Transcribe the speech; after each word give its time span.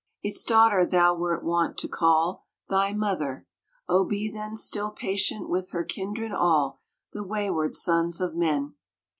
"Its 0.23 0.43
daughter 0.43 0.83
thou 0.83 1.13
wert 1.13 1.43
wont 1.43 1.77
to 1.77 1.87
call 1.87 2.47
Thy 2.69 2.91
mother. 2.91 3.45
Oh, 3.87 4.03
be 4.03 4.31
then 4.31 4.57
Still 4.57 4.89
patient 4.89 5.47
with 5.47 5.73
her 5.73 5.83
kindred, 5.83 6.31
all 6.31 6.79
The 7.13 7.23
wayward 7.23 7.75
sons 7.75 8.19
of 8.19 8.33
men 8.33 8.73